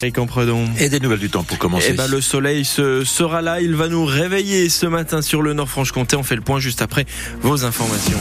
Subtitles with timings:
[0.00, 0.64] Et comprenons.
[0.78, 1.88] Et des nouvelles du temps pour commencer.
[1.90, 5.54] Eh ben, le soleil se, sera là, il va nous réveiller ce matin sur le
[5.54, 6.14] Nord-Franche-Comté.
[6.14, 7.04] On fait le point juste après
[7.40, 8.20] vos informations.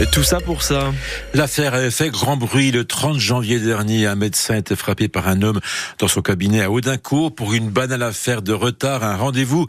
[0.00, 0.92] Et tout ça pour ça.
[1.34, 4.06] L'affaire avait fait grand bruit le 30 janvier dernier.
[4.08, 5.60] Un médecin était frappé par un homme
[6.00, 9.68] dans son cabinet à Audincourt pour une banale affaire de retard, un rendez-vous.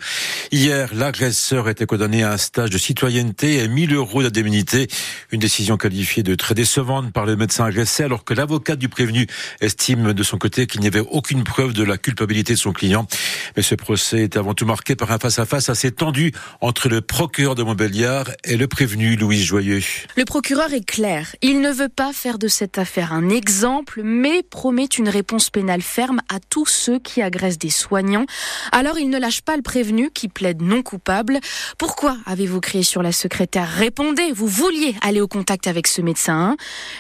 [0.52, 4.88] Hier, l'agresseur était condamné à un stage de citoyenneté et 1000 euros d'indemnité.
[5.32, 9.28] Une décision qualifiée de très décevante par le médecin agressé alors que l'avocat du prévenu
[9.62, 13.08] estime de son côté qu'il n'y avait aucune preuve de la culpabilité de son client.
[13.56, 17.54] Mais ce procès est avant tout marqué par un face-à-face assez tendu entre le procureur
[17.54, 19.84] de Montbéliard et le prévenu Louis Joyeux.
[20.18, 21.36] Le procureur est clair.
[21.42, 25.82] Il ne veut pas faire de cette affaire un exemple, mais promet une réponse pénale
[25.82, 28.26] ferme à tous ceux qui agressent des soignants.
[28.72, 31.42] Alors il ne lâche pas le prévenu qui plaide non coupable.
[31.78, 33.68] Pourquoi avez-vous crié sur la secrétaire?
[33.68, 36.56] Répondez, vous vouliez aller au contact avec ce médecin.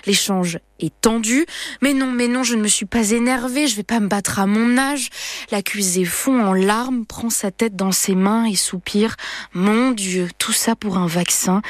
[0.06, 1.46] L'échange est tendu.
[1.82, 4.40] Mais non, mais non, je ne me suis pas énervée, je vais pas me battre
[4.40, 5.10] à mon âge.
[5.52, 9.16] L'accusé fond en larmes, prend sa tête dans ses mains et soupire.
[9.54, 11.62] Mon Dieu, tout ça pour un vaccin.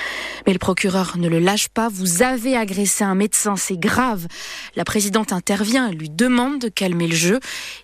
[0.47, 1.89] Mais le procureur ne le lâche pas.
[1.89, 4.27] Vous avez agressé un médecin, c'est grave.
[4.75, 7.39] La présidente intervient, lui demande de calmer le jeu.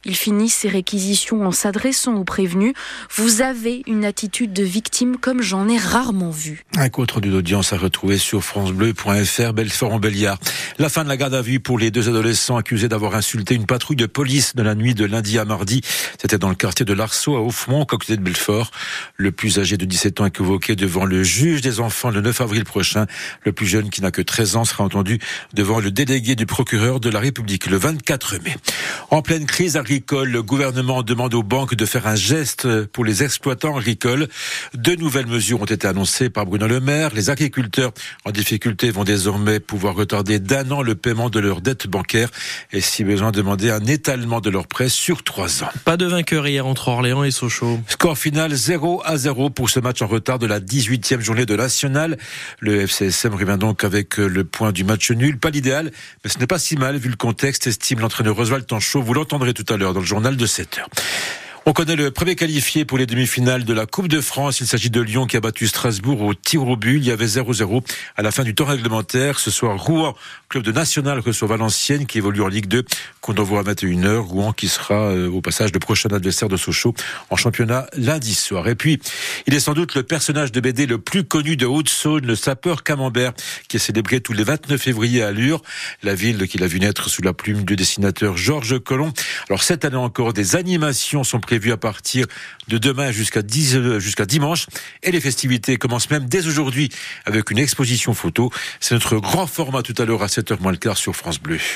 [0.05, 2.73] Il finit ses réquisitions en s'adressant au prévenu.
[3.15, 6.63] Vous avez une attitude de victime comme j'en ai rarement vu.
[6.77, 10.39] Un compte rendu d'audience à retrouver sur francebleu.fr, Belfort-en-Béliard.
[10.79, 13.65] La fin de la garde à vue pour les deux adolescents accusés d'avoir insulté une
[13.65, 15.81] patrouille de police de la nuit de lundi à mardi.
[16.17, 18.71] C'était dans le quartier de l'Arceau à Offmont, côté de Belfort.
[19.17, 22.39] Le plus âgé de 17 ans est convoqué devant le juge des enfants le 9
[22.39, 23.07] avril prochain.
[23.43, 25.19] Le plus jeune, qui n'a que 13 ans, sera entendu
[25.53, 28.55] devant le délégué du procureur de la République le 24 mai.
[29.09, 33.21] En pleine crise agricole, le gouvernement demande aux banques de faire un geste pour les
[33.21, 34.29] exploitants agricoles.
[34.75, 37.13] Deux nouvelles mesures ont été annoncées par Bruno Le Maire.
[37.13, 37.91] Les agriculteurs
[38.23, 42.29] en difficulté vont désormais pouvoir retarder d'un an le paiement de leurs dettes bancaires
[42.71, 45.69] et si besoin demander un étalement de leurs prêts sur trois ans.
[45.85, 47.79] Pas de vainqueur hier entre Orléans et Sochaux.
[47.87, 51.55] Score final 0 à 0 pour ce match en retard de la 18e journée de
[51.55, 52.17] National.
[52.59, 55.37] Le FCSM revient donc avec le point du match nul.
[55.37, 55.91] Pas l'idéal,
[56.23, 59.01] mais ce n'est pas si mal vu le contexte, estime l'entraîneur Oswald Tanchot.
[59.01, 60.89] Vous l'entendrez tout à l'heure dans le journal de 7 heures.
[61.67, 64.61] On connaît le premier qualifié pour les demi-finales de la Coupe de France.
[64.61, 66.97] Il s'agit de Lyon qui a battu Strasbourg au tir au but.
[66.97, 67.83] Il y avait 0-0
[68.17, 69.37] à la fin du temps réglementaire.
[69.37, 70.15] Ce soir, Rouen,
[70.49, 72.83] club de national, reçoit Valenciennes qui évolue en Ligue 2.
[73.21, 74.17] Qu'on envoie à 21h.
[74.17, 76.95] Rouen qui sera euh, au passage le prochain adversaire de Sochaux
[77.29, 78.67] en championnat lundi soir.
[78.67, 78.99] Et puis,
[79.45, 82.81] il est sans doute le personnage de BD le plus connu de Haute-Saône, le sapeur
[82.81, 83.33] Camembert,
[83.67, 85.61] qui est célébré tous les 29 février à Lure,
[86.01, 89.13] la ville qu'il a vu naître sous la plume du dessinateur Georges Collomb.
[89.47, 92.25] Alors cette année encore, des animations sont prévu à partir
[92.69, 93.41] de demain jusqu'à
[93.99, 94.65] jusqu'à dimanche.
[95.03, 96.89] Et les festivités commencent même dès aujourd'hui
[97.25, 98.49] avec une exposition photo.
[98.79, 101.59] C'est notre grand format tout à l'heure à 7h moins le quart sur France Bleu.